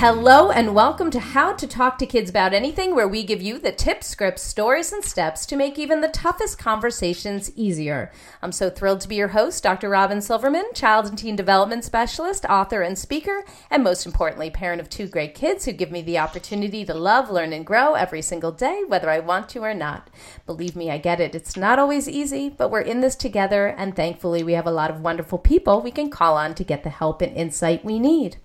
[0.00, 3.58] Hello, and welcome to How to Talk to Kids About Anything, where we give you
[3.58, 8.10] the tips, scripts, stories, and steps to make even the toughest conversations easier.
[8.40, 9.90] I'm so thrilled to be your host, Dr.
[9.90, 14.88] Robin Silverman, child and teen development specialist, author, and speaker, and most importantly, parent of
[14.88, 18.52] two great kids who give me the opportunity to love, learn, and grow every single
[18.52, 20.08] day, whether I want to or not.
[20.46, 21.34] Believe me, I get it.
[21.34, 24.90] It's not always easy, but we're in this together, and thankfully, we have a lot
[24.90, 28.38] of wonderful people we can call on to get the help and insight we need.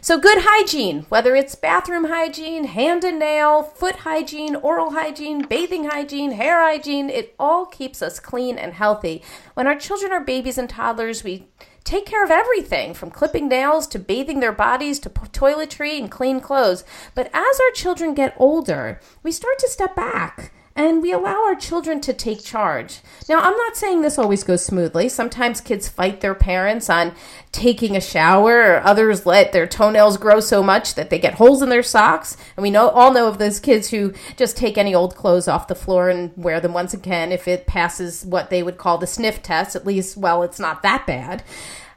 [0.00, 5.84] So, good hygiene, whether it's bathroom hygiene, hand and nail, foot hygiene, oral hygiene, bathing
[5.84, 9.22] hygiene, hair hygiene, it all keeps us clean and healthy.
[9.54, 11.48] When our children are babies and toddlers, we
[11.84, 16.40] take care of everything from clipping nails to bathing their bodies to toiletry and clean
[16.40, 16.84] clothes.
[17.14, 21.54] But as our children get older, we start to step back and we allow our
[21.54, 23.00] children to take charge.
[23.28, 25.08] Now, I'm not saying this always goes smoothly.
[25.08, 27.14] Sometimes kids fight their parents on
[27.52, 31.62] taking a shower, or others let their toenails grow so much that they get holes
[31.62, 32.36] in their socks.
[32.56, 35.68] And we know all know of those kids who just take any old clothes off
[35.68, 39.06] the floor and wear them once again if it passes what they would call the
[39.06, 39.76] sniff test.
[39.76, 41.44] At least, well, it's not that bad.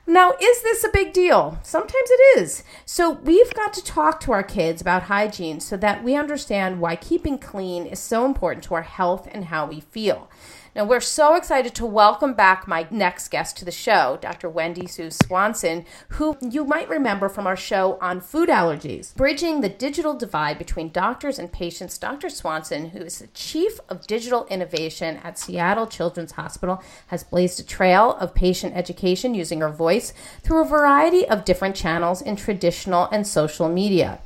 [0.09, 1.59] Now, is this a big deal?
[1.63, 2.63] Sometimes it is.
[2.86, 6.95] So, we've got to talk to our kids about hygiene so that we understand why
[6.95, 10.30] keeping clean is so important to our health and how we feel.
[10.78, 14.47] Now, we're so excited to welcome back my next guest to the show, Dr.
[14.47, 19.16] Wendy Sue Swanson, who you might remember from our show on food allergies.
[19.16, 22.30] Bridging the digital divide between doctors and patients, Dr.
[22.30, 27.64] Swanson, who is the Chief of Digital Innovation at Seattle Children's Hospital, has blazed a
[27.64, 30.14] trail of patient education using her voice
[30.44, 34.20] through a variety of different channels in traditional and social media.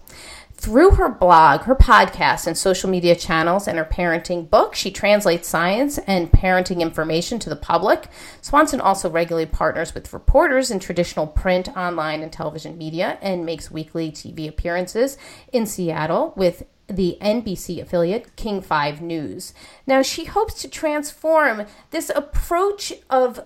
[0.62, 5.48] Through her blog, her podcast, and social media channels, and her parenting book, she translates
[5.48, 8.10] science and parenting information to the public.
[8.42, 13.72] Swanson also regularly partners with reporters in traditional print, online, and television media and makes
[13.72, 15.18] weekly TV appearances
[15.52, 19.56] in Seattle with the NBC affiliate King 5 News.
[19.88, 23.44] Now, she hopes to transform this approach of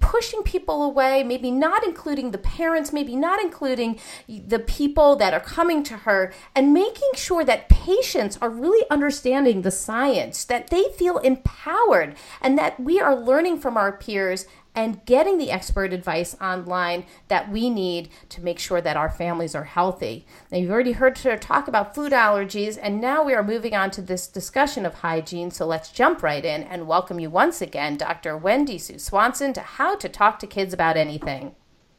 [0.00, 3.98] pushing people away, maybe not including the parents, maybe not including
[4.28, 9.62] the people that are coming to her, and making sure that patients are really understanding
[9.62, 14.46] the science, that they feel empowered, and that we are learning from our peers
[14.76, 19.54] and getting the expert advice online that we need to make sure that our families
[19.54, 20.26] are healthy.
[20.52, 23.90] Now, you've already heard her talk about food allergies, and now we are moving on
[23.92, 25.50] to this discussion of hygiene.
[25.50, 28.36] So let's jump right in and welcome you once again, Dr.
[28.36, 31.54] Wendy Sue Swanson, to How to Talk to Kids About Anything.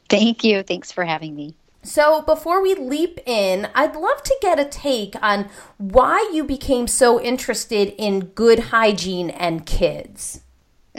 [0.08, 0.62] Thank you.
[0.62, 1.56] Thanks for having me.
[1.82, 6.86] So, before we leap in, I'd love to get a take on why you became
[6.86, 10.42] so interested in good hygiene and kids.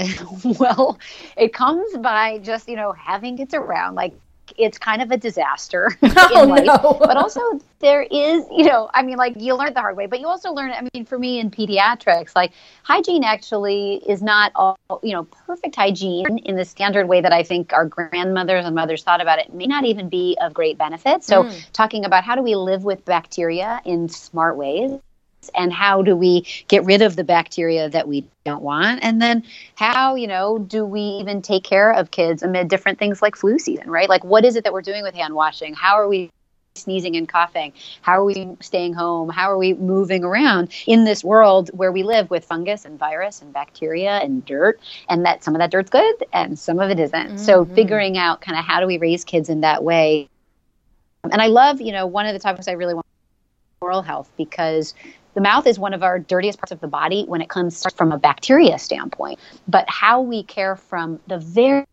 [0.60, 1.00] well,
[1.38, 3.96] it comes by just, you know, having kids around.
[3.96, 4.14] Like,
[4.58, 6.66] it's kind of a disaster oh, in life.
[6.66, 6.98] No.
[7.00, 7.42] but also,
[7.80, 10.52] there is, you know, I mean, like, you learn the hard way, but you also
[10.52, 12.52] learn, I mean, for me in pediatrics, like,
[12.84, 17.44] hygiene actually is not all, you know, perfect hygiene in the standard way that I
[17.44, 19.48] think our grandmothers and mothers thought about it.
[19.48, 21.24] it may not even be of great benefit.
[21.24, 21.72] So, mm.
[21.72, 25.00] talking about how do we live with bacteria in smart ways
[25.56, 29.00] and how do we get rid of the bacteria that we don't want?
[29.04, 29.44] And then
[29.76, 33.60] how you know do we even take care of kids amid different things like flu
[33.60, 34.10] season right?
[34.10, 35.74] Like what is it that we're doing with hand washing?
[35.74, 36.32] How are we
[36.76, 37.74] sneezing and coughing?
[38.02, 39.30] How are we staying home?
[39.30, 43.42] How are we moving around in this world where we live with fungus and virus
[43.42, 44.80] and bacteria and dirt
[45.10, 47.28] and that some of that dirt's good and some of it isn't?
[47.28, 47.38] Mm-hmm.
[47.38, 50.30] so figuring out kind of how do we raise kids in that way?
[51.24, 53.06] And i love you know one of the topics i really want
[53.82, 54.94] oral health because
[55.36, 58.12] the mouth is one of our dirtiest parts of the body when it comes from
[58.12, 59.40] a bacteria standpoint.
[59.68, 61.86] But how we care from the very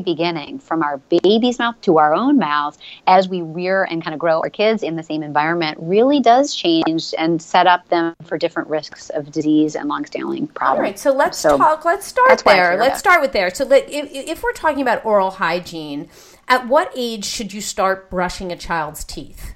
[0.00, 4.20] beginning, from our baby's mouth to our own mouth, as we rear and kind of
[4.20, 8.38] grow our kids in the same environment, really does change and set up them for
[8.38, 10.78] different risks of disease and long-standing problems.
[10.78, 11.84] All right, so let's so talk.
[11.84, 12.76] Let's start there.
[12.76, 13.52] Let's start with there.
[13.52, 16.08] So, if, if we're talking about oral hygiene,
[16.48, 19.53] at what age should you start brushing a child's teeth?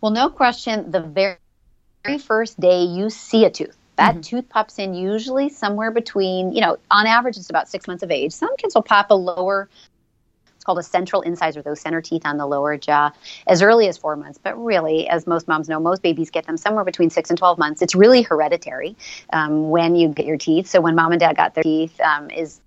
[0.00, 0.90] Well, no question.
[0.90, 1.36] The very
[2.04, 3.76] very first day you see a tooth.
[3.96, 4.20] That mm-hmm.
[4.22, 8.10] tooth pops in usually somewhere between, you know, on average it's about six months of
[8.10, 8.32] age.
[8.32, 9.68] Some kids will pop a lower
[10.56, 13.10] It's called a central incisor, those center teeth on the lower jaw,
[13.46, 14.38] as early as four months.
[14.42, 17.58] But really, as most moms know, most babies get them somewhere between six and 12
[17.58, 17.82] months.
[17.82, 18.96] It's really hereditary
[19.32, 20.68] um, when you get your teeth.
[20.68, 22.61] So when mom and dad got their teeth um, is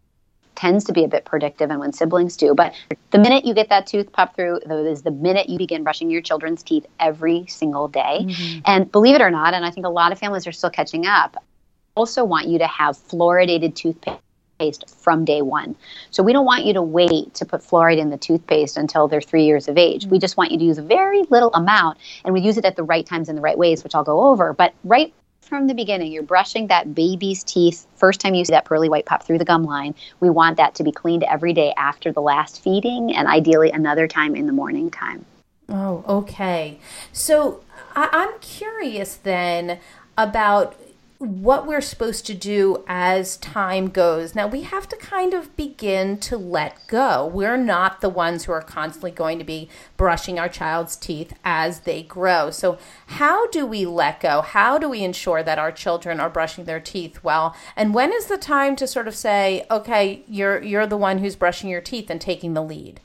[0.55, 2.53] tends to be a bit predictive and when siblings do.
[2.53, 2.73] But
[3.11, 6.09] the minute you get that tooth pop through, though, is the minute you begin brushing
[6.09, 8.19] your children's teeth every single day.
[8.21, 8.59] Mm-hmm.
[8.65, 11.05] And believe it or not, and I think a lot of families are still catching
[11.05, 11.37] up,
[11.95, 15.75] also want you to have fluoridated toothpaste from day one.
[16.11, 19.21] So we don't want you to wait to put fluoride in the toothpaste until they're
[19.21, 20.05] three years of age.
[20.05, 22.75] We just want you to use a very little amount and we use it at
[22.75, 24.53] the right times in the right ways, which I'll go over.
[24.53, 25.13] But right
[25.45, 27.85] from the beginning, you're brushing that baby's teeth.
[27.95, 30.75] First time you see that pearly white pop through the gum line, we want that
[30.75, 34.53] to be cleaned every day after the last feeding and ideally another time in the
[34.53, 35.25] morning time.
[35.69, 36.79] Oh, okay.
[37.13, 37.61] So
[37.95, 39.79] I- I'm curious then
[40.17, 40.75] about
[41.17, 44.35] what we're supposed to do as time goes.
[44.35, 47.25] Now, we have to kind of begin to let go.
[47.25, 51.81] We're not the ones who are constantly going to be brushing our child's teeth as
[51.81, 52.51] they grow.
[52.51, 52.77] So,
[53.07, 54.41] how do we let go?
[54.41, 57.55] How do we ensure that our children are brushing their teeth well?
[57.75, 61.35] And when is the time to sort of say, okay, you're you're the one who's
[61.35, 62.99] brushing your teeth and taking the lead?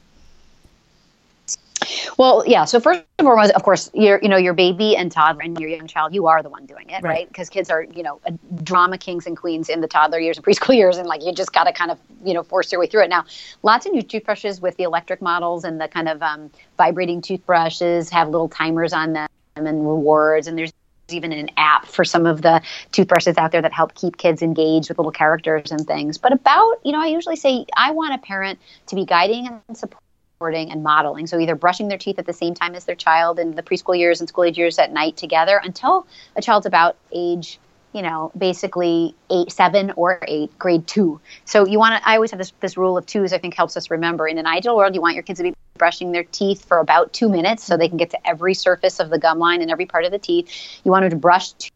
[2.19, 2.65] Well, yeah.
[2.65, 5.69] So first and foremost, of course, your you know your baby and toddler and your
[5.69, 7.29] young child, you are the one doing it, right?
[7.29, 7.53] Because right?
[7.53, 8.21] kids are you know
[8.63, 11.53] drama kings and queens in the toddler years and preschool years, and like you just
[11.53, 13.11] got to kind of you know force your way through it.
[13.11, 13.25] Now,
[13.63, 18.11] lots of new toothbrushes with the electric models and the kind of um, vibrating toothbrushes
[18.11, 20.73] have little timers on them and rewards, and there's
[21.13, 24.89] even an app for some of the toothbrushes out there that help keep kids engaged
[24.89, 26.19] with little characters and things.
[26.19, 29.77] But about, you know, I usually say I want a parent to be guiding and
[29.77, 30.10] supporting
[30.41, 31.27] and modeling.
[31.27, 33.99] So either brushing their teeth at the same time as their child in the preschool
[33.99, 37.59] years and school age years at night together until a child's about age
[37.93, 41.21] you know, basically eight, seven or eight, grade two.
[41.45, 43.77] So you want to, I always have this, this rule of twos, I think helps
[43.77, 44.29] us remember.
[44.29, 47.13] In an ideal world, you want your kids to be brushing their teeth for about
[47.13, 49.87] two minutes so they can get to every surface of the gum line and every
[49.87, 50.81] part of the teeth.
[50.85, 51.71] You want them to brush two,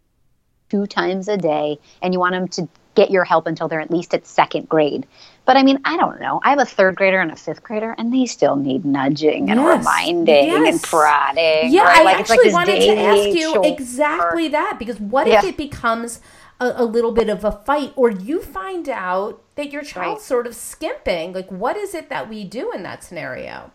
[0.70, 3.90] two times a day and you want them to get your help until they're at
[3.90, 5.06] least at second grade.
[5.46, 6.40] But I mean, I don't know.
[6.42, 9.60] I have a third grader and a fifth grader, and they still need nudging and
[9.60, 9.78] yes.
[9.78, 10.74] reminding yes.
[10.74, 11.72] and prodding.
[11.72, 11.98] Yeah, right?
[11.98, 15.40] I like, actually like wanted to ask you exactly that because what yeah.
[15.40, 16.20] if it becomes
[16.60, 20.26] a, a, little bit of a fight, or you find out that your child's right.
[20.26, 21.34] sort of skimping?
[21.34, 23.70] Like, what is it that we do in that scenario?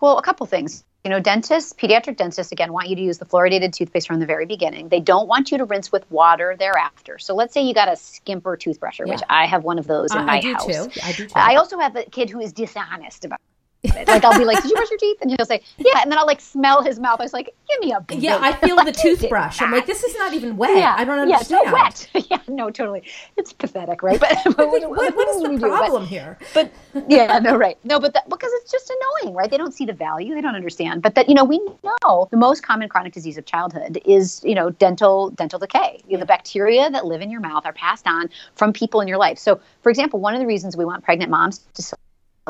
[0.00, 3.24] Well, a couple things you know, dentists, pediatric dentists, again, want you to use the
[3.24, 4.88] fluoridated toothpaste from the very beginning.
[4.88, 7.18] They don't want you to rinse with water thereafter.
[7.18, 9.14] So let's say you got a skimper toothbrusher, yeah.
[9.14, 10.66] which I have one of those in uh, my I do house.
[10.66, 11.00] Too.
[11.02, 11.32] I do too.
[11.36, 13.40] I also have a kid who is dishonest about
[13.84, 16.18] like I'll be like, "Did you brush your teeth?" And he'll say, "Yeah," and then
[16.18, 17.20] I'll like smell his mouth.
[17.20, 18.22] I was like, "Give me a break.
[18.22, 19.62] yeah." I feel the toothbrush.
[19.62, 20.76] I'm like, "This is not even wet.
[20.76, 22.26] Yeah, I don't understand." Yeah, it's wet.
[22.30, 23.04] yeah, no, totally.
[23.36, 24.18] It's pathetic, right?
[24.18, 26.38] But, but what, what, what is the problem but, here?
[26.54, 26.72] But
[27.08, 28.92] yeah, no, right, no, but that, because it's just
[29.22, 29.50] annoying, right?
[29.50, 30.34] They don't see the value.
[30.34, 31.02] They don't understand.
[31.02, 34.56] But that you know, we know the most common chronic disease of childhood is you
[34.56, 36.00] know dental dental decay.
[36.08, 39.06] You know, the bacteria that live in your mouth are passed on from people in
[39.06, 39.38] your life.
[39.38, 41.82] So, for example, one of the reasons we want pregnant moms to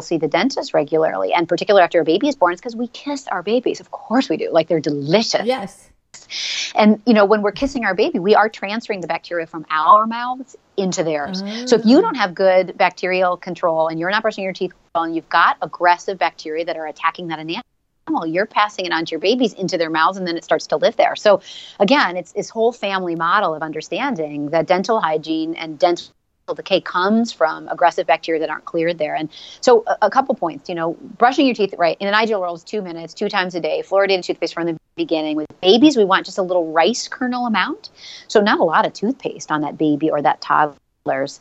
[0.02, 3.26] see the dentist regularly, and particularly after a baby is born, is because we kiss
[3.28, 3.80] our babies.
[3.80, 4.50] Of course we do.
[4.50, 5.44] Like they're delicious.
[5.44, 5.90] Yes.
[6.74, 10.06] And you know, when we're kissing our baby, we are transferring the bacteria from our
[10.06, 11.40] mouths into theirs.
[11.66, 12.00] So if you oh.
[12.00, 15.56] don't have good bacterial control and you're not brushing your teeth well, and you've got
[15.62, 17.62] aggressive bacteria that are attacking that enamel
[18.26, 20.76] you're passing it on to your babies into their mouths and then it starts to
[20.76, 21.16] live there.
[21.16, 21.42] So
[21.78, 26.12] again, it's this whole family model of understanding that dental hygiene and dental
[26.54, 29.14] decay comes from aggressive bacteria that aren't cleared there.
[29.14, 29.28] And
[29.60, 30.68] so, a, a, couple points.
[30.68, 33.54] You know, brushing your teeth right in an ideal world is two minutes, two times
[33.54, 33.82] a day.
[33.86, 35.36] Fluoridated toothpaste from the beginning.
[35.36, 37.90] With babies, we want just a little rice kernel amount,
[38.28, 41.40] so not a lot of toothpaste on that baby or that toddler's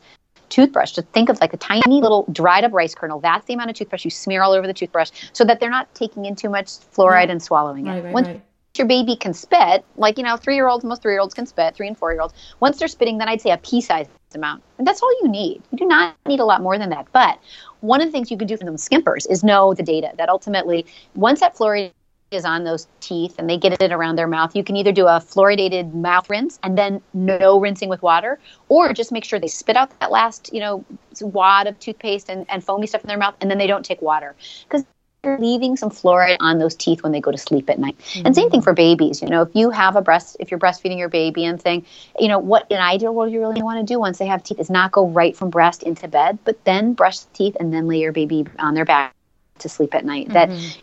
[0.50, 0.94] toothbrush.
[0.94, 3.20] Just think of like a tiny little dried up rice kernel.
[3.20, 5.94] That's the amount of toothbrush you smear all over the toothbrush, so that they're not
[5.94, 8.04] taking in too much fluoride and swallowing right, it.
[8.06, 8.42] Right, Once right
[8.78, 11.46] your baby can spit, like, you know, three year olds, most three year olds can
[11.46, 12.34] spit, three and four year olds.
[12.60, 14.64] Once they're spitting, then I'd say a pea sized amount.
[14.78, 15.62] And that's all you need.
[15.72, 17.08] You do not need a lot more than that.
[17.12, 17.40] But
[17.82, 20.30] one of the things you can do for them skimpers is know the data that
[20.30, 21.92] ultimately, once that fluoride
[22.30, 25.08] is on those teeth and they get it around their mouth, you can either do
[25.08, 29.48] a fluoridated mouth rinse and then no rinsing with water, or just make sure they
[29.48, 30.84] spit out that last, you know,
[31.22, 34.02] wad of toothpaste and, and foamy stuff in their mouth and then they don't take
[34.02, 34.36] water.
[34.64, 34.86] Because
[35.24, 37.98] leaving some fluoride on those teeth when they go to sleep at night.
[37.98, 38.28] Mm-hmm.
[38.28, 39.22] And same thing for babies.
[39.22, 41.86] You know, if you have a breast, if you're breastfeeding your baby and thing,
[42.20, 44.60] you know, what an ideal world you really want to do once they have teeth
[44.60, 47.88] is not go right from breast into bed, but then brush the teeth and then
[47.88, 49.14] lay your baby on their back
[49.60, 50.30] to sleep at night.
[50.30, 50.34] Mm-hmm.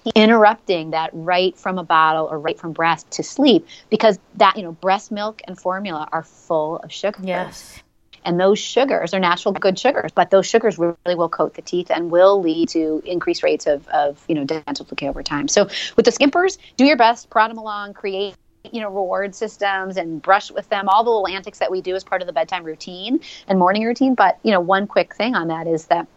[0.05, 4.57] That interrupting that right from a bottle or right from breast to sleep because that,
[4.57, 7.21] you know, breast milk and formula are full of sugar.
[7.23, 7.84] Yes
[8.25, 11.90] And those sugars are natural good sugars, but those sugars really will coat the teeth
[11.90, 15.49] and will lead to increased rates of, of you know, dental decay over time.
[15.49, 18.35] So with the skimpers, do your best, prod them along, create
[18.73, 21.95] you know reward systems and brush with them all the little antics that we do
[21.95, 25.35] as part of the bedtime routine and morning routine but you know one quick thing
[25.35, 26.09] on that is that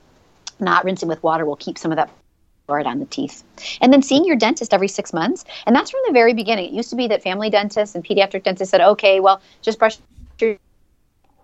[0.58, 2.10] not rinsing with water will keep some of that
[2.68, 3.44] fluoride on the teeth.
[3.82, 5.46] And then seeing your dentist every six months.
[5.66, 6.66] And that's from the very beginning.
[6.66, 9.98] It used to be that family dentists and pediatric dentists said, okay, well, just brush
[10.40, 10.58] your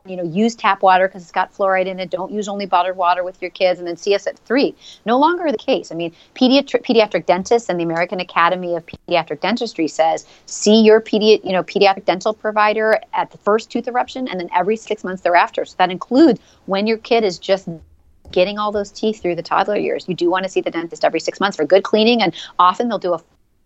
[0.06, 2.10] you know, use tap water because it's got fluoride in it.
[2.10, 4.76] Don't use only bottled water with your kids, and then see us at three.
[5.06, 5.92] No longer the case.
[5.92, 11.00] I mean, pediatric pediatric dentists and the American Academy of Pediatric Dentistry says see your
[11.00, 15.04] pedi- you know pediatric dental provider at the first tooth eruption, and then every six
[15.04, 15.64] months thereafter.
[15.64, 17.70] So that includes when your kid is just
[18.32, 20.06] getting all those teeth through the toddler years.
[20.08, 22.90] You do want to see the dentist every six months for good cleaning, and often
[22.90, 23.22] they'll do a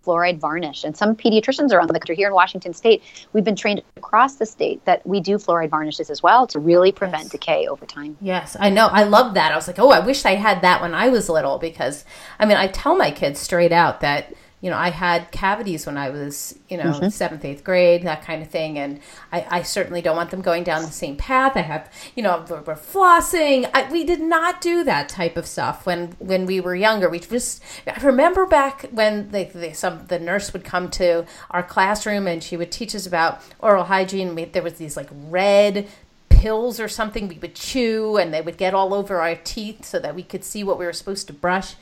[0.08, 0.84] fluoride varnish.
[0.84, 4.46] And some pediatricians around the country here in Washington State, we've been trained across the
[4.46, 7.32] state that we do fluoride varnishes as well to really prevent yes.
[7.32, 8.18] decay over time.
[8.22, 8.88] Yes, I know.
[8.88, 9.52] I love that.
[9.52, 12.06] I was like, oh, I wish I had that when I was little because,
[12.40, 15.98] I mean, I tell my kids straight out that you know, I had cavities when
[15.98, 17.10] I was, you know, mm-hmm.
[17.10, 18.80] seventh, eighth grade, that kind of thing.
[18.80, 19.00] And
[19.32, 21.56] I, I, certainly don't want them going down the same path.
[21.56, 23.70] I have, you know, we're, we're flossing.
[23.72, 27.08] I, we did not do that type of stuff when, when we were younger.
[27.08, 31.62] We just, I remember back when they, they, some, the nurse would come to our
[31.62, 34.34] classroom and she would teach us about oral hygiene.
[34.34, 35.88] We, there was these like red
[36.30, 40.00] pills or something we would chew and they would get all over our teeth so
[40.00, 41.76] that we could see what we were supposed to brush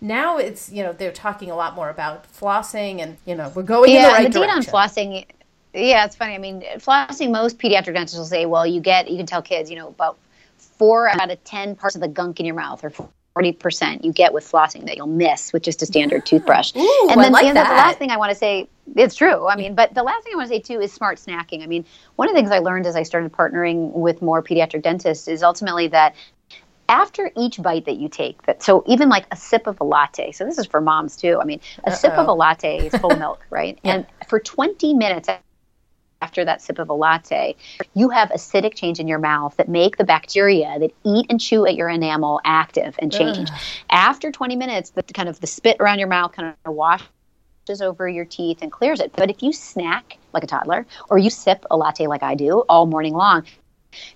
[0.00, 3.62] now it's you know they're talking a lot more about flossing and you know we're
[3.62, 5.24] going yeah, in the right the data on flossing
[5.74, 9.16] yeah it's funny i mean flossing most pediatric dentists will say well you get you
[9.16, 10.16] can tell kids you know about
[10.56, 12.92] four out of ten parts of the gunk in your mouth or
[13.38, 16.74] 40% you get with flossing that you'll miss with just a standard toothbrush.
[16.74, 19.46] Ooh, and then like the, the last thing I want to say, it's true.
[19.46, 21.62] I mean, but the last thing I want to say too is smart snacking.
[21.62, 21.84] I mean,
[22.16, 25.42] one of the things I learned as I started partnering with more pediatric dentists is
[25.42, 26.16] ultimately that
[26.88, 30.32] after each bite that you take that so even like a sip of a latte
[30.32, 31.94] so this is for moms too i mean a Uh-oh.
[31.94, 33.96] sip of a latte is full of milk right yeah.
[33.96, 35.28] and for 20 minutes
[36.20, 37.54] after that sip of a latte
[37.94, 41.66] you have acidic change in your mouth that make the bacteria that eat and chew
[41.66, 43.60] at your enamel active and change Ugh.
[43.90, 48.08] after 20 minutes the kind of the spit around your mouth kind of washes over
[48.08, 51.66] your teeth and clears it but if you snack like a toddler or you sip
[51.70, 53.44] a latte like i do all morning long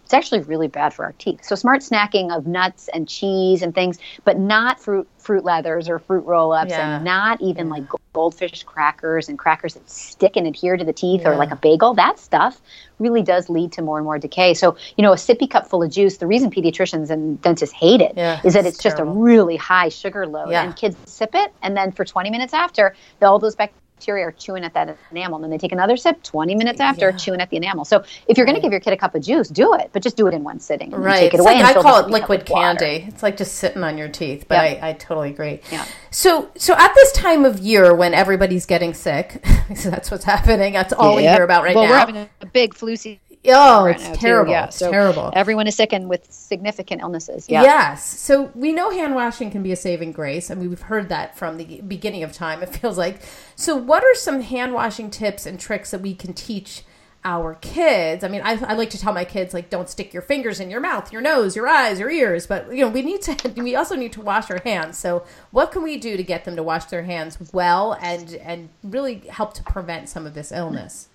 [0.04, 1.44] it's actually really bad for our teeth.
[1.44, 6.00] So smart snacking of nuts and cheese and things, but not fruit fruit leathers or
[6.00, 6.96] fruit roll-ups yeah.
[6.96, 7.74] and not even yeah.
[7.74, 11.30] like goldfish crackers and crackers that stick and adhere to the teeth yeah.
[11.30, 11.94] or like a bagel.
[11.94, 12.60] That stuff
[12.98, 14.54] really does lead to more and more decay.
[14.54, 18.00] So, you know, a sippy cup full of juice, the reason pediatricians and dentists hate
[18.00, 21.52] it is that it's, it's just a really high sugar load and kids sip it
[21.62, 25.36] and then for 20 minutes after, all those bacteria bacteria are chewing at that enamel.
[25.36, 27.16] And then they take another sip 20 minutes after, yeah.
[27.16, 27.84] chewing at the enamel.
[27.84, 30.02] So if you're going to give your kid a cup of juice, do it, but
[30.02, 30.90] just do it in one sitting.
[30.90, 31.20] Right.
[31.20, 33.06] Take it away like, I call it liquid candy.
[33.06, 35.60] It's like just sitting on your teeth, but I, I totally agree.
[35.70, 35.86] Yeah.
[36.10, 39.44] So, so at this time of year when everybody's getting sick,
[39.76, 40.72] so that's what's happening.
[40.72, 41.90] That's all we hear about right well, now.
[41.90, 44.52] We're having a big flu season Oh, right it's terrible.
[44.52, 45.32] Yeah, so terrible.
[45.34, 47.46] Everyone is sick and with significant illnesses.
[47.48, 47.62] Yeah.
[47.62, 48.20] Yes.
[48.20, 50.50] So we know hand washing can be a saving grace.
[50.50, 53.20] I mean, we've heard that from the beginning of time, it feels like.
[53.56, 56.84] So, what are some hand washing tips and tricks that we can teach
[57.24, 58.22] our kids?
[58.22, 60.70] I mean, I, I like to tell my kids, like, don't stick your fingers in
[60.70, 62.46] your mouth, your nose, your eyes, your ears.
[62.46, 64.98] But, you know, we need to, we also need to wash our hands.
[64.98, 68.68] So, what can we do to get them to wash their hands well and, and
[68.84, 71.08] really help to prevent some of this illness?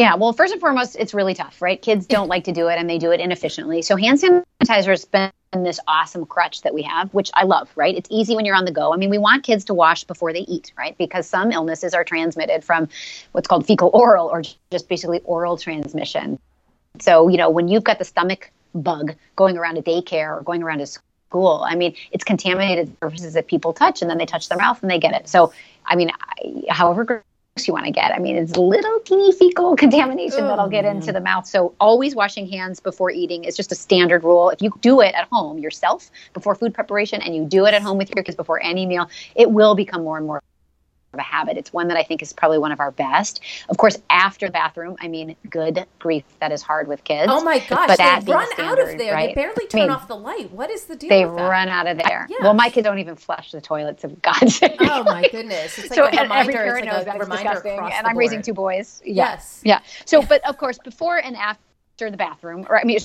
[0.00, 1.80] Yeah, well, first and foremost, it's really tough, right?
[1.80, 3.82] Kids don't like to do it and they do it inefficiently.
[3.82, 7.94] So, hand sanitizer has been this awesome crutch that we have, which I love, right?
[7.94, 8.94] It's easy when you're on the go.
[8.94, 10.96] I mean, we want kids to wash before they eat, right?
[10.96, 12.88] Because some illnesses are transmitted from
[13.32, 16.38] what's called fecal oral or just basically oral transmission.
[17.00, 20.62] So, you know, when you've got the stomach bug going around a daycare or going
[20.62, 24.48] around a school, I mean, it's contaminated surfaces that people touch and then they touch
[24.48, 25.28] their mouth and they get it.
[25.28, 25.52] So,
[25.84, 27.22] I mean, I, however
[27.66, 28.12] you want to get.
[28.12, 31.46] I mean, it's little teeny fecal contamination oh, that'll get oh, into the mouth.
[31.46, 34.50] So always washing hands before eating is just a standard rule.
[34.50, 37.82] If you do it at home yourself before food preparation and you do it at
[37.82, 40.42] home with your kids before any meal, it will become more and more
[41.18, 41.56] a habit.
[41.56, 43.40] It's one that I think is probably one of our best.
[43.68, 47.30] Of course, after the bathroom, I mean, good grief, that is hard with kids.
[47.32, 49.14] Oh my gosh, but they run standard, out of there.
[49.14, 49.34] Right?
[49.34, 50.52] They barely turn I mean, off the light.
[50.52, 51.08] What is the deal?
[51.08, 52.26] They run out of there.
[52.28, 52.36] I, yeah.
[52.42, 54.04] Well, my kids don't even flush the toilets.
[54.04, 54.76] Of God's sake.
[54.80, 55.78] Oh my goodness!
[55.78, 57.78] It's like so a reminder, every parent knows like that it's disgusting.
[57.78, 59.02] And I'm raising two boys.
[59.04, 59.14] Yeah.
[59.14, 59.60] Yes.
[59.64, 59.80] Yeah.
[60.04, 62.98] So, but of course, before and after the bathroom, or I mean,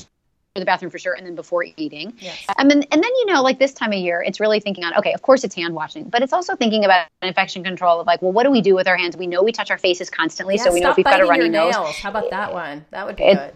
[0.62, 2.14] the bathroom for sure, and then before eating.
[2.20, 2.46] Yes.
[2.58, 4.96] And then, and then you know, like this time of year, it's really thinking on
[4.96, 8.22] okay, of course it's hand washing, but it's also thinking about infection control of like,
[8.22, 9.18] well, what do we do with our hands?
[9.18, 11.26] We know we touch our faces constantly, yeah, so we know if we've got a
[11.26, 11.76] runny nose.
[11.76, 12.86] How about that one?
[12.92, 13.54] That would be it, good.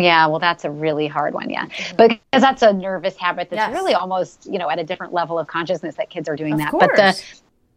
[0.00, 1.50] Yeah, well, that's a really hard one.
[1.50, 1.96] Yeah, mm-hmm.
[1.96, 3.72] because that's a nervous habit that's yes.
[3.72, 6.58] really almost you know at a different level of consciousness that kids are doing of
[6.60, 6.70] that.
[6.70, 6.86] Course.
[6.86, 7.22] But the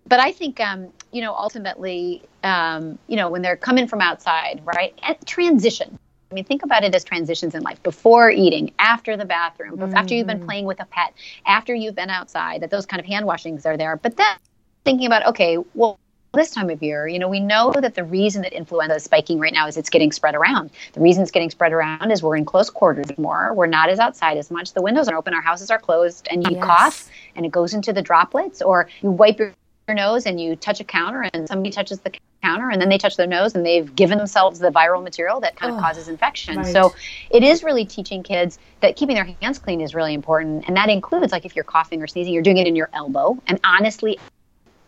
[0.08, 4.62] but I think um, you know ultimately um, you know when they're coming from outside,
[4.64, 4.94] right?
[5.04, 5.98] And transition.
[6.32, 9.96] I mean, think about it as transitions in life before eating, after the bathroom, mm-hmm.
[9.96, 10.46] after you've been mm-hmm.
[10.46, 11.14] playing with a pet,
[11.48, 13.96] after you've been outside, that those kind of hand washings are there.
[13.96, 14.38] But then
[14.86, 15.98] thinking about, okay, well,
[16.34, 19.40] this time of year, you know, we know that the reason that influenza is spiking
[19.40, 20.70] right now is it's getting spread around.
[20.94, 23.52] The reason it's getting spread around is we're in close quarters more.
[23.56, 24.74] We're not as outside as much.
[24.74, 26.64] The windows are open, our houses are closed, and you yes.
[26.64, 29.54] cough and it goes into the droplets, or you wipe your
[29.94, 33.18] nose and you touch a counter and somebody touches the counter and then they touch
[33.18, 36.58] their nose and they've given themselves the viral material that kind of oh, causes infection.
[36.58, 36.66] Right.
[36.66, 36.94] So
[37.30, 40.66] it is really teaching kids that keeping their hands clean is really important.
[40.68, 43.38] And that includes like if you're coughing or sneezing, you're doing it in your elbow.
[43.48, 44.18] And honestly,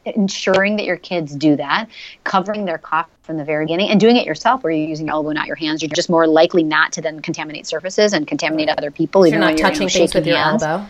[0.05, 1.88] ensuring that your kids do that,
[2.24, 5.15] covering their cough from the very beginning, and doing it yourself where you're using your
[5.15, 5.81] elbow, not your hands.
[5.81, 9.22] You're just more likely not to then contaminate surfaces and contaminate other people.
[9.22, 10.63] So even you're not touching you're, things with your hands.
[10.63, 10.88] elbow.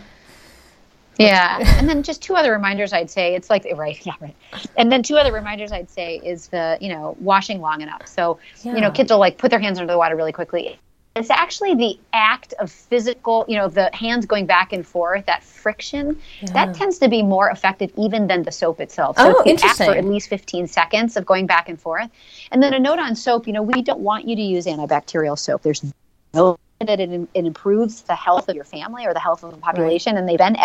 [1.22, 4.36] Yeah, and then just two other reminders I'd say it's like right, yeah, right.
[4.76, 8.06] And then two other reminders I'd say is the you know washing long enough.
[8.06, 8.74] So yeah.
[8.74, 10.78] you know kids will like put their hands under the water really quickly
[11.14, 15.42] it's actually the act of physical, you know, the hands going back and forth, that
[15.44, 16.52] friction, yeah.
[16.52, 19.16] that tends to be more effective even than the soap itself.
[19.18, 19.86] So oh, interesting.
[19.86, 22.10] for at least 15 seconds of going back and forth.
[22.50, 25.38] And then a note on soap, you know, we don't want you to use antibacterial
[25.38, 25.62] soap.
[25.62, 25.84] There's
[26.32, 29.56] no that it, it improves the health of your family or the health of the
[29.58, 30.14] population.
[30.14, 30.20] Right.
[30.20, 30.56] And they've been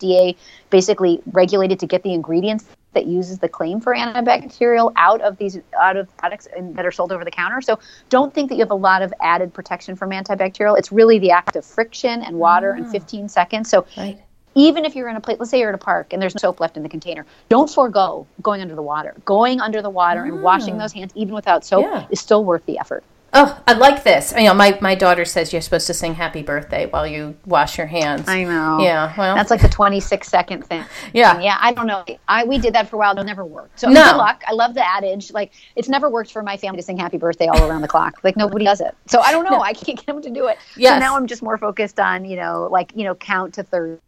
[0.00, 0.36] FDA
[0.70, 5.58] basically regulated to get the ingredients that uses the claim for antibacterial out of these
[5.80, 7.60] out of products that are sold over the counter.
[7.60, 7.78] So
[8.08, 10.76] don't think that you have a lot of added protection from antibacterial.
[10.78, 12.90] It's really the act of friction and water in ah.
[12.90, 13.70] 15 seconds.
[13.70, 14.18] So right.
[14.54, 16.40] even if you're in a place, let's say you're at a park and there's no
[16.40, 19.14] soap left in the container, don't forego going under the water.
[19.24, 20.78] Going under the water and washing ah.
[20.78, 22.06] those hands even without soap yeah.
[22.10, 23.04] is still worth the effort.
[23.32, 24.32] Oh, I like this.
[24.36, 27.78] You know, my, my daughter says you're supposed to sing happy birthday while you wash
[27.78, 28.28] your hands.
[28.28, 28.80] I know.
[28.80, 29.36] Yeah, well.
[29.36, 30.84] That's like the 26 second thing.
[31.12, 31.40] Yeah.
[31.40, 32.04] yeah, I don't know.
[32.26, 33.16] I We did that for a while.
[33.16, 33.78] It never worked.
[33.78, 34.04] So no.
[34.04, 34.42] good luck.
[34.48, 35.32] I love the adage.
[35.32, 38.18] Like, it's never worked for my family to sing happy birthday all around the clock.
[38.24, 38.96] Like, nobody does it.
[39.06, 39.50] So I don't know.
[39.50, 39.62] No.
[39.62, 40.58] I can't get them to do it.
[40.76, 40.94] Yeah.
[40.94, 44.00] So now I'm just more focused on, you know, like, you know, count to 30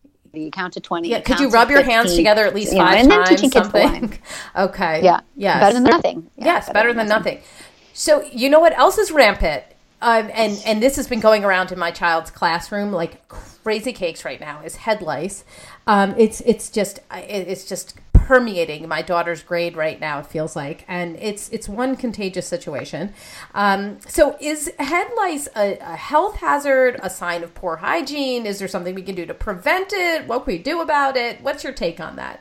[0.51, 2.97] count to 20 yeah could you rub your 15, hands together at least five know,
[3.01, 4.19] and times then teaching kids something
[4.57, 7.35] okay yeah yeah better than nothing yeah, yes better, better than nothing.
[7.35, 7.49] nothing.
[7.93, 9.65] So you know what else is rampant?
[10.01, 14.25] Um, and and this has been going around in my child's classroom like crazy cakes
[14.25, 15.45] right now is head lice.
[15.87, 20.21] Um, it's it's just it's just permeating my daughter's grade right now.
[20.21, 23.13] It feels like, and it's it's one contagious situation.
[23.55, 26.99] Um, so, is head lice a, a, health hazard?
[27.03, 28.47] A sign of poor hygiene?
[28.47, 30.27] Is there something we can do to prevent it?
[30.27, 31.41] What can we do about it?
[31.43, 32.41] What's your take on that?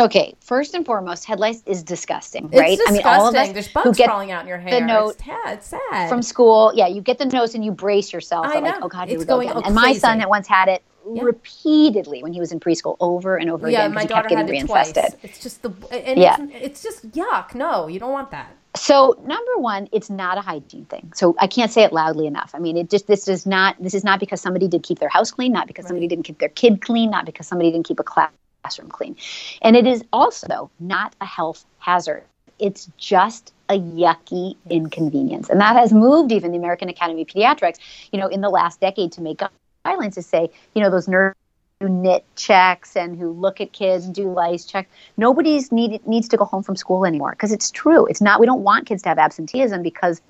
[0.00, 2.78] Okay, first and foremost, head lice is disgusting, it's right?
[2.78, 3.06] Disgusting.
[3.06, 4.80] I mean, all of us There's bugs who get crawling out in your hair.
[4.80, 6.08] The note it's, yeah, it's sad.
[6.08, 8.46] From school, yeah, you get the nose and you brace yourself.
[8.46, 8.70] I know.
[8.70, 9.52] Like, oh God, here it's we go again.
[9.56, 11.22] Oh, and my son that once had it yeah.
[11.22, 13.94] repeatedly when he was in preschool, over and over yeah, again.
[13.94, 14.92] my daughter had it twice.
[15.22, 16.36] It's just the and yeah.
[16.40, 17.54] It's, it's just yuck.
[17.54, 18.54] No, you don't want that.
[18.76, 21.12] So number one, it's not a hygiene thing.
[21.14, 22.50] So I can't say it loudly enough.
[22.54, 25.08] I mean, it just this is not this is not because somebody did keep their
[25.08, 25.90] house clean, not because right.
[25.90, 28.32] somebody didn't keep their kid clean, not because somebody didn't keep a class
[28.64, 29.14] classroom clean.
[29.60, 32.24] And it is also not a health hazard.
[32.58, 35.50] It's just a yucky inconvenience.
[35.50, 37.78] And that has moved even the American Academy of Pediatrics,
[38.10, 39.40] you know, in the last decade to make
[39.84, 41.36] guidelines to say, you know, those nurses
[41.80, 44.88] who nit checks and who look at kids and do lice checks.
[45.16, 48.06] Nobody's need, needs to go home from school anymore because it's true.
[48.06, 50.22] It's not, we don't want kids to have absenteeism because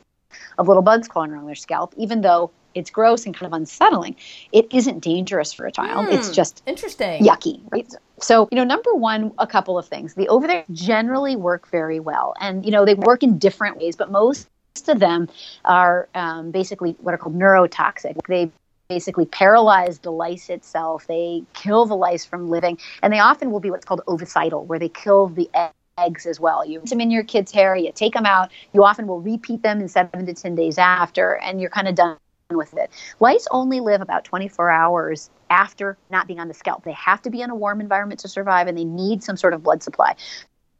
[0.59, 4.17] of little bugs crawling around their scalp, even though it's gross and kind of unsettling.
[4.53, 6.09] It isn't dangerous for a child.
[6.09, 6.35] Mm, it's hmm.
[6.35, 7.93] just interesting, yucky, right?
[8.21, 10.15] So, you know, number one, a couple of things.
[10.15, 13.97] The over there generally work very well, and you know they work in different ways,
[13.97, 14.49] but most
[14.89, 15.29] of them
[15.65, 18.19] are um, basically what are called neurotoxic.
[18.29, 18.51] They
[18.89, 21.07] basically paralyze the lice itself.
[21.07, 24.79] They kill the lice from living, and they often will be what's called ovicidal, where
[24.79, 25.51] they kill the
[25.99, 26.65] eggs as well.
[26.65, 28.51] You put them in your kid's hair, you take them out.
[28.73, 31.95] You often will repeat them in seven to ten days after, and you're kind of
[31.95, 32.17] done
[32.51, 32.91] with it.
[33.21, 36.85] Lice only live about 24 hours after not being on the scalp.
[36.85, 39.55] They have to be in a warm environment to survive and they need some sort
[39.55, 40.15] of blood supply.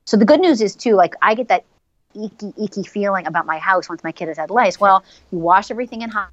[0.05, 1.65] So the good news is too, like I get that
[2.15, 4.79] icky, icky feeling about my house once my kid has had lice.
[4.79, 6.31] Well, you wash everything in hot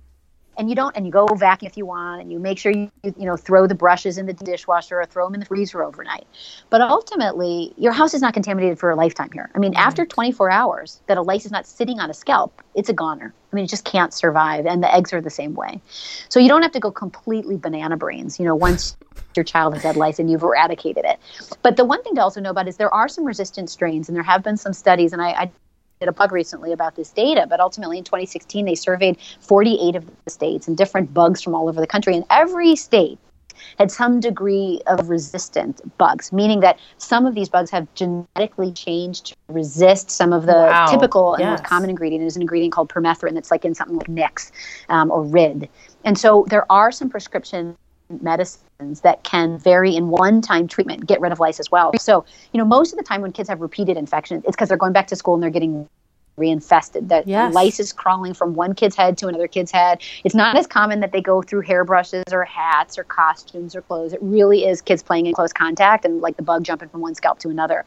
[0.58, 2.92] and you don't and you go vacuum if you want and you make sure you
[3.04, 6.26] you know throw the brushes in the dishwasher or throw them in the freezer overnight.
[6.70, 9.50] But ultimately your house is not contaminated for a lifetime here.
[9.56, 9.88] I mean mm-hmm.
[9.88, 13.34] after 24 hours that a lice is not sitting on a scalp it's a goner.
[13.52, 15.82] I mean it just can't survive and the eggs are the same way.
[16.30, 18.98] So you don't have to go completely banana brains you know once
[19.36, 21.20] your child has had lice and you've eradicated it.
[21.62, 24.16] But the one thing to also know about is there are some resistant strains and
[24.16, 25.52] there have been some studies and i, I
[26.08, 30.32] a bug recently about this data, but ultimately in 2016 they surveyed 48 of the
[30.32, 33.20] states and different bugs from all over the country, and every state
[33.78, 39.28] had some degree of resistant bugs, meaning that some of these bugs have genetically changed
[39.28, 40.88] to resist some of the wow.
[40.88, 44.10] typical and most common ingredient is an ingredient called permethrin that's like in something like
[44.10, 44.52] Nix
[44.90, 45.70] um, or Rid.
[46.04, 47.78] And so there are some prescription
[48.20, 51.92] medicines that can vary in one time treatment get rid of lice as well.
[52.00, 54.78] So, you know, most of the time when kids have repeated infections, it's because they're
[54.78, 55.88] going back to school and they're getting
[56.38, 57.10] reinfested.
[57.10, 57.54] That yes.
[57.54, 60.02] lice is crawling from one kid's head to another kid's head.
[60.24, 64.14] It's not as common that they go through hairbrushes or hats or costumes or clothes.
[64.14, 67.16] It really is kids playing in close contact and like the bug jumping from one
[67.16, 67.86] scalp to another.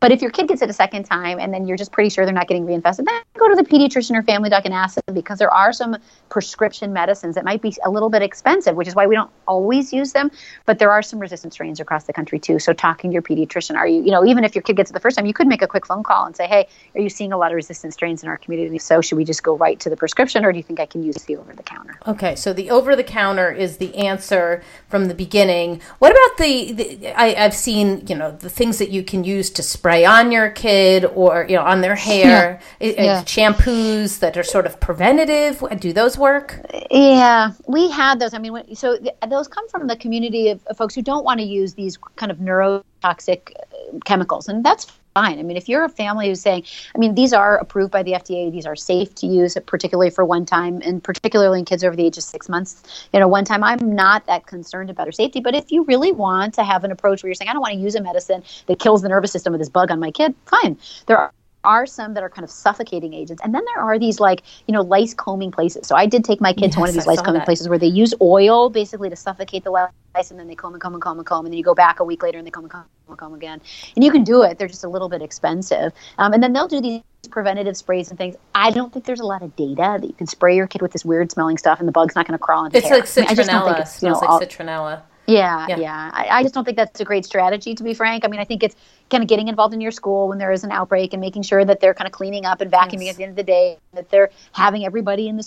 [0.00, 2.24] But if your kid gets it a second time and then you're just pretty sure
[2.24, 5.14] they're not getting reinfested, then go to the pediatrician or family doc and ask them
[5.14, 5.94] because there are some
[6.30, 9.92] prescription medicines that might be a little bit expensive, which is why we don't always
[9.92, 10.30] use them.
[10.64, 12.58] But there are some resistant strains across the country too.
[12.58, 14.94] So talking to your pediatrician, are you, you know, even if your kid gets it
[14.94, 17.10] the first time, you could make a quick phone call and say, hey, are you
[17.10, 18.78] seeing a lot of resistant strains in our community?
[18.78, 21.02] So, should we just go right to the prescription or do you think I can
[21.02, 22.00] use the over the counter?
[22.06, 25.82] Okay, so the over the counter is the answer from the beginning.
[25.98, 29.50] What about the, the I, I've seen, you know, the things that you can use
[29.50, 32.60] to spray on your kid or you know on their hair.
[32.80, 32.92] Yeah.
[33.02, 33.22] yeah.
[33.24, 35.62] shampoos that are sort of preventative.
[35.78, 36.60] Do those work?
[36.90, 37.52] Yeah.
[37.66, 38.34] We had those.
[38.34, 38.98] I mean so
[39.28, 42.30] those come from the community of, of folks who don't want to use these kind
[42.32, 44.48] of neurotoxic uh, chemicals.
[44.48, 45.38] And that's fine.
[45.38, 48.12] I mean, if you're a family who's saying, I mean, these are approved by the
[48.12, 51.96] FDA, these are safe to use, particularly for one time, and particularly in kids over
[51.96, 53.08] the age of six months.
[53.12, 55.40] You know, one time, I'm not that concerned about their safety.
[55.40, 57.74] But if you really want to have an approach where you're saying, I don't want
[57.74, 60.34] to use a medicine that kills the nervous system with this bug on my kid,
[60.46, 60.78] fine.
[61.06, 61.32] There are
[61.64, 63.42] are some that are kind of suffocating agents.
[63.44, 65.86] And then there are these like, you know, lice combing places.
[65.86, 67.44] So I did take my kid yes, to one of these I lice combing that.
[67.44, 70.80] places where they use oil basically to suffocate the lice and then they comb and
[70.80, 71.44] comb and comb and comb.
[71.46, 73.34] And then you go back a week later and they comb and comb and comb
[73.34, 73.60] again.
[73.94, 74.58] And you can do it.
[74.58, 75.92] They're just a little bit expensive.
[76.18, 78.36] Um, and then they'll do these preventative sprays and things.
[78.54, 80.92] I don't think there's a lot of data that you can spray your kid with
[80.92, 82.98] this weird smelling stuff and the bug's not going to crawl into it's hair.
[82.98, 83.18] Like citronella.
[83.18, 85.02] I, mean, I just don't think it's, you know, smells like all, citronella.
[85.30, 85.76] Yeah, yeah.
[85.78, 86.10] yeah.
[86.12, 88.24] I, I, just don't think that's a great strategy, to be frank.
[88.24, 88.76] I mean, I think it's
[89.10, 91.64] kind of getting involved in your school when there is an outbreak and making sure
[91.64, 93.10] that they're kind of cleaning up and vacuuming yes.
[93.10, 95.42] at the end of the day, that they're having everybody in the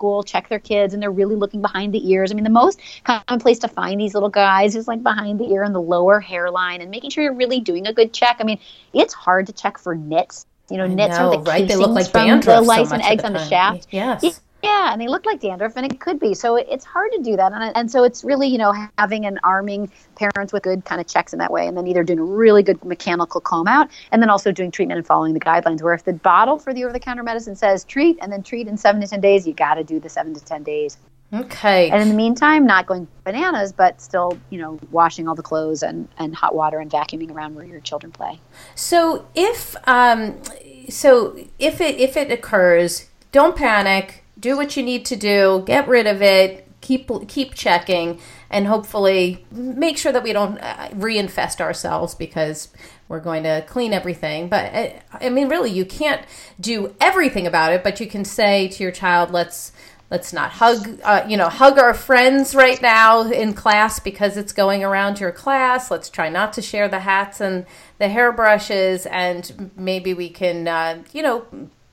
[0.00, 2.32] school check their kids and they're really looking behind the ears.
[2.32, 5.52] I mean, the most common place to find these little guys is like behind the
[5.52, 8.38] ear and the lower hairline and making sure you're really doing a good check.
[8.40, 8.58] I mean,
[8.94, 10.46] it's hard to check for nits.
[10.70, 11.68] You know, nits know, are the right?
[11.68, 13.88] They look like from the lice so and eggs on the shaft.
[13.90, 14.40] Yes.
[14.62, 16.34] Yeah, and they look like dandruff, and it could be.
[16.34, 19.40] So it's hard to do that, and, and so it's really you know having and
[19.42, 22.24] arming parents with good kind of checks in that way, and then either doing a
[22.24, 25.82] really good mechanical comb out, and then also doing treatment and following the guidelines.
[25.82, 29.00] Where if the bottle for the over-the-counter medicine says treat and then treat in seven
[29.00, 30.98] to ten days, you got to do the seven to ten days.
[31.32, 31.90] Okay.
[31.90, 35.82] And in the meantime, not going bananas, but still, you know, washing all the clothes
[35.84, 38.40] and, and hot water and vacuuming around where your children play.
[38.74, 40.42] So if um,
[40.88, 45.86] so if it if it occurs, don't panic do what you need to do, get
[45.86, 51.60] rid of it, keep keep checking, and hopefully make sure that we don't uh, reinfest
[51.60, 52.68] ourselves because
[53.08, 54.48] we're going to clean everything.
[54.48, 56.24] But uh, I mean, really, you can't
[56.58, 59.72] do everything about it, but you can say to your child, "Let's."
[60.12, 64.52] Let's not hug, uh, you know, hug our friends right now in class because it's
[64.52, 65.88] going around your class.
[65.88, 67.64] Let's try not to share the hats and
[67.98, 71.46] the hairbrushes, and maybe we can, uh, you know,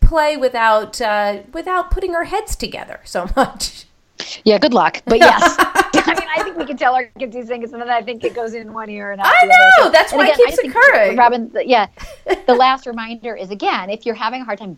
[0.08, 3.86] play without uh, without putting our heads together so much.
[4.44, 5.04] Yeah, good luck.
[5.06, 7.90] But yes, I mean, I think we can tell our kids these things, and then
[7.90, 9.54] I think it goes in one ear and out I the know.
[9.54, 9.72] other.
[9.84, 11.18] So, that's why again, it keeps occurring.
[11.18, 11.88] Robin, yeah.
[12.48, 14.78] the last reminder is again, if you're having a hard time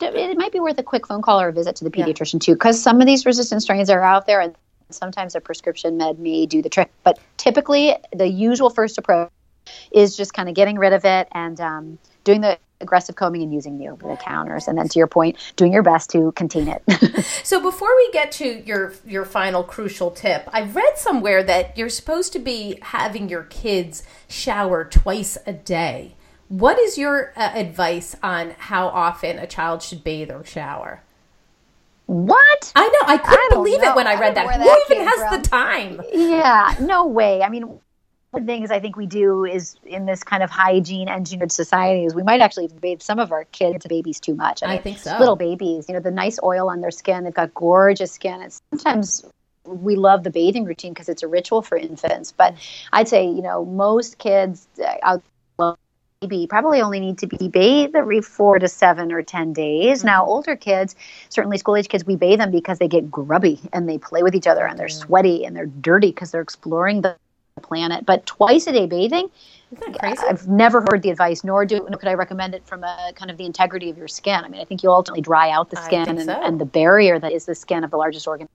[0.00, 2.38] it might be worth a quick phone call or a visit to the pediatrician yeah.
[2.38, 4.54] too, because some of these resistant strains are out there, and
[4.90, 6.90] sometimes a prescription med may do the trick.
[7.02, 9.30] But typically, the usual first approach
[9.90, 13.52] is just kind of getting rid of it and um, doing the aggressive combing and
[13.52, 16.68] using the over the counters and then to your point doing your best to contain
[16.68, 21.76] it so before we get to your your final crucial tip i read somewhere that
[21.76, 26.14] you're supposed to be having your kids shower twice a day
[26.48, 31.02] what is your uh, advice on how often a child should bathe or shower
[32.08, 32.72] what?
[32.74, 33.06] I know.
[33.06, 33.92] I couldn't I believe know.
[33.92, 34.62] it when I read I that.
[34.62, 35.42] Who even has from.
[35.42, 36.00] the time?
[36.10, 37.42] Yeah, no way.
[37.42, 37.80] I mean,
[38.32, 42.14] the things I think we do is in this kind of hygiene engineered society is
[42.14, 44.62] we might actually bathe some of our kids babies too much.
[44.62, 45.16] I, mean, I think so.
[45.18, 47.24] Little babies, you know, the nice oil on their skin.
[47.24, 48.42] They've got gorgeous skin.
[48.42, 49.24] And sometimes
[49.64, 52.32] we love the bathing routine because it's a ritual for infants.
[52.32, 52.54] But
[52.92, 55.22] I'd say, you know, most kids uh, out
[56.20, 59.98] baby probably only need to be bathed every four to seven or ten days.
[59.98, 60.06] Mm-hmm.
[60.06, 60.96] Now, older kids,
[61.28, 64.34] certainly school age kids, we bathe them because they get grubby and they play with
[64.34, 67.16] each other and they're sweaty and they're dirty because they're exploring the
[67.58, 68.06] planet.
[68.06, 69.30] But twice a day bathing,
[69.98, 70.22] crazy?
[70.28, 73.30] I've never heard the advice, nor do nor could I recommend it from a kind
[73.30, 74.44] of the integrity of your skin.
[74.44, 76.32] I mean, I think you'll ultimately dry out the skin and, so.
[76.42, 78.48] and the barrier that is the skin of the largest organ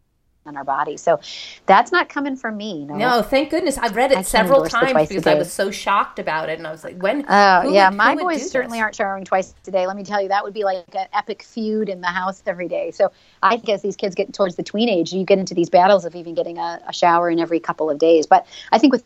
[0.45, 0.97] in our body.
[0.97, 1.19] So
[1.65, 2.85] that's not coming from me.
[2.85, 2.95] No.
[2.95, 3.77] No, thank goodness.
[3.77, 6.71] I've read it can't several times because I was so shocked about it, and I
[6.71, 8.83] was like, "When?" Oh who yeah, would- my boys certainly this?
[8.83, 9.87] aren't showering twice a day.
[9.87, 12.67] Let me tell you, that would be like an epic feud in the house every
[12.67, 12.91] day.
[12.91, 15.69] So I think as these kids get towards the tween age, you get into these
[15.69, 18.27] battles of even getting a, a shower in every couple of days.
[18.27, 19.03] But I think with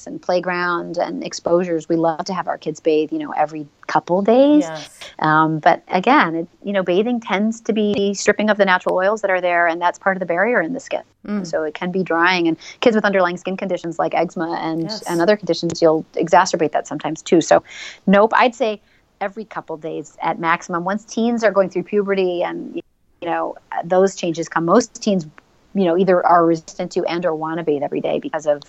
[0.00, 3.66] athletics and playground and exposures, we love to have our kids bathe, you know, every
[3.86, 4.62] couple days.
[4.62, 4.98] Yes.
[5.18, 9.22] Um, but again, it, you know, bathing tends to be stripping of the natural oils
[9.22, 11.02] that are there, and that's part of the barrier in the skin.
[11.26, 11.46] Mm.
[11.46, 15.02] So it can be drying, and kids with underlying skin conditions like eczema and Yes.
[15.02, 17.40] and other conditions, you'll exacerbate that sometimes too.
[17.40, 17.62] So,
[18.06, 18.80] nope, I'd say
[19.20, 20.84] every couple days at maximum.
[20.84, 22.82] Once teens are going through puberty, and you
[23.28, 25.26] know those changes come, most teens,
[25.74, 28.62] you know, either are resistant to and or want to bathe every day because of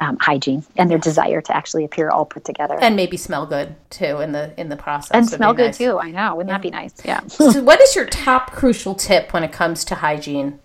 [0.00, 2.78] um, hygiene and their desire to actually appear all put together.
[2.80, 5.10] and maybe smell good too in the in the process.
[5.12, 5.78] and smell good nice.
[5.78, 5.98] too.
[5.98, 6.34] I know.
[6.34, 6.94] Wouldn't that be nice?
[7.04, 7.20] Yeah.
[7.26, 10.58] so, what is your top crucial tip when it comes to hygiene?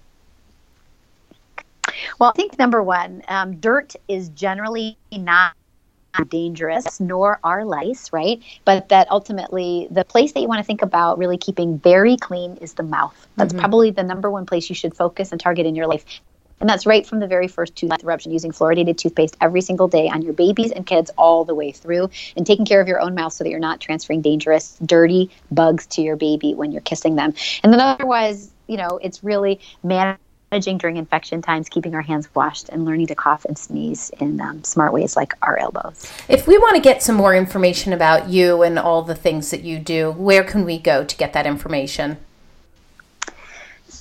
[2.19, 5.53] Well, I think number one, um, dirt is generally not
[6.29, 8.41] dangerous, nor are lice, right?
[8.65, 12.57] But that ultimately, the place that you want to think about really keeping very clean
[12.57, 13.27] is the mouth.
[13.35, 16.05] That's probably the number one place you should focus and target in your life.
[16.63, 20.07] And that's right from the very first tooth eruption, using fluoridated toothpaste every single day
[20.07, 23.15] on your babies and kids all the way through, and taking care of your own
[23.15, 27.17] mouth so that you're not transferring dangerous, dirty bugs to your baby when you're kissing
[27.17, 27.33] them.
[27.63, 32.69] And then otherwise, you know, it's really managing during infection times, keeping our hands washed,
[32.69, 36.09] and learning to cough and sneeze in um, smart ways like our elbows.
[36.29, 39.63] If we want to get some more information about you and all the things that
[39.63, 42.19] you do, where can we go to get that information?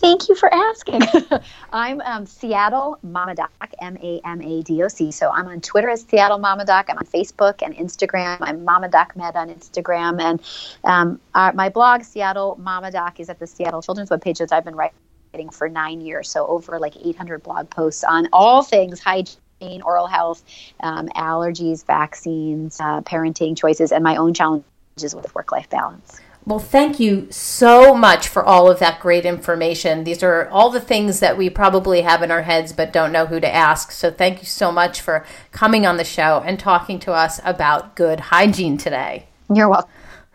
[0.02, 1.02] Thank you for asking.
[1.72, 5.12] I'm um, Seattle Mama Doc, M A M A D O C.
[5.12, 6.86] So I'm on Twitter as Seattle Mama Doc.
[6.88, 8.38] I'm on Facebook and Instagram.
[8.40, 10.20] I'm Mama Doc Med on Instagram.
[10.20, 10.42] And
[10.82, 14.64] um, uh, my blog, Seattle Mama Doc, is at the Seattle Children's webpage that I've
[14.64, 16.28] been writing for nine years.
[16.28, 20.42] So over like 800 blog posts on all things hygiene, oral health,
[20.80, 26.20] um, allergies, vaccines, uh, parenting choices, and my own challenges with work life balance.
[26.44, 30.02] Well, thank you so much for all of that great information.
[30.02, 33.26] These are all the things that we probably have in our heads but don't know
[33.26, 33.92] who to ask.
[33.92, 37.94] So, thank you so much for coming on the show and talking to us about
[37.94, 39.26] good hygiene today.
[39.54, 39.90] You're welcome.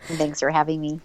[0.07, 1.01] Thanks for having me.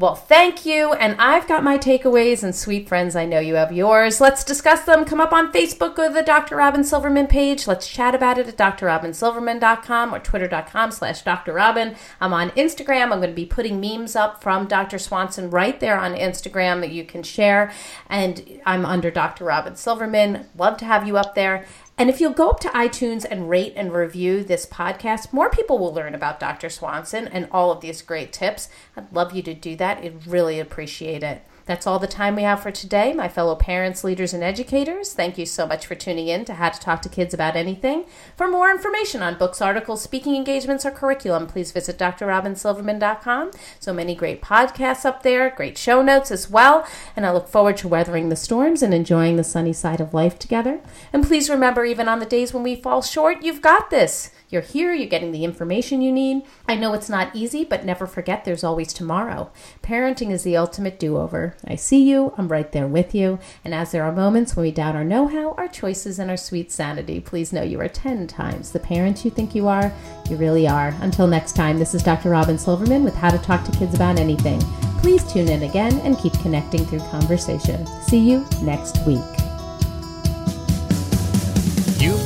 [0.00, 0.94] Well, thank you.
[0.94, 4.18] And I've got my takeaways, and sweet friends, I know you have yours.
[4.18, 5.04] Let's discuss them.
[5.04, 6.56] Come up on Facebook or the Dr.
[6.56, 7.66] Robin Silverman page.
[7.66, 11.98] Let's chat about it at drrobinsilverman.com or twitter.com slash drrobin.
[12.18, 13.12] I'm on Instagram.
[13.12, 14.98] I'm going to be putting memes up from Dr.
[14.98, 17.70] Swanson right there on Instagram that you can share.
[18.08, 19.44] And I'm under Dr.
[19.44, 20.46] Robin Silverman.
[20.56, 21.66] Love to have you up there.
[22.00, 25.78] And if you'll go up to iTunes and rate and review this podcast, more people
[25.78, 26.70] will learn about Dr.
[26.70, 28.70] Swanson and all of these great tips.
[28.96, 29.98] I'd love you to do that.
[29.98, 31.42] I'd really appreciate it.
[31.66, 35.12] That's all the time we have for today, my fellow parents, leaders, and educators.
[35.12, 38.04] Thank you so much for tuning in to How to Talk to Kids About Anything.
[38.36, 43.50] For more information on books, articles, speaking engagements, or curriculum, please visit drrobinsilverman.com.
[43.78, 46.86] So many great podcasts up there, great show notes as well.
[47.14, 50.38] And I look forward to weathering the storms and enjoying the sunny side of life
[50.38, 50.80] together.
[51.12, 54.30] And please remember, even on the days when we fall short, you've got this.
[54.50, 56.42] You're here, you're getting the information you need.
[56.66, 59.52] I know it's not easy, but never forget there's always tomorrow.
[59.80, 61.54] Parenting is the ultimate do over.
[61.64, 63.38] I see you, I'm right there with you.
[63.64, 66.36] And as there are moments when we doubt our know how, our choices, and our
[66.36, 69.92] sweet sanity, please know you are 10 times the parent you think you are.
[70.28, 70.96] You really are.
[71.00, 72.30] Until next time, this is Dr.
[72.30, 74.60] Robin Silverman with How to Talk to Kids About Anything.
[74.98, 77.86] Please tune in again and keep connecting through conversation.
[78.02, 79.39] See you next week.